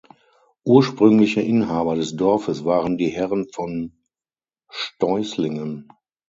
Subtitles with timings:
[0.65, 4.01] Ursprüngliche Inhaber des Dorfes waren die Herren von
[4.71, 5.91] Steußlingen.